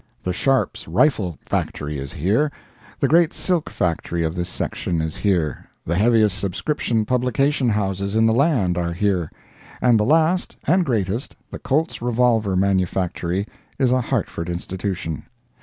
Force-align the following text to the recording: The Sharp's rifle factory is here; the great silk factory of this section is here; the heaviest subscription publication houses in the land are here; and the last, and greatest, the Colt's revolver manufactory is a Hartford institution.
The 0.23 0.33
Sharp's 0.33 0.87
rifle 0.87 1.37
factory 1.45 1.99
is 1.99 2.13
here; 2.13 2.51
the 2.99 3.07
great 3.07 3.33
silk 3.33 3.69
factory 3.69 4.23
of 4.23 4.33
this 4.33 4.49
section 4.49 4.99
is 4.99 5.17
here; 5.17 5.69
the 5.85 5.93
heaviest 5.95 6.39
subscription 6.39 7.05
publication 7.05 7.69
houses 7.69 8.15
in 8.15 8.25
the 8.25 8.33
land 8.33 8.79
are 8.79 8.93
here; 8.93 9.29
and 9.79 9.99
the 9.99 10.03
last, 10.03 10.55
and 10.65 10.83
greatest, 10.83 11.35
the 11.51 11.59
Colt's 11.59 12.01
revolver 12.01 12.55
manufactory 12.55 13.45
is 13.77 13.91
a 13.91 14.01
Hartford 14.01 14.49
institution. 14.49 15.27